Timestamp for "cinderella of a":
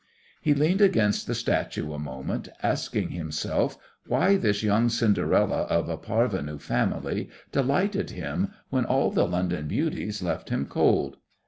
4.89-5.95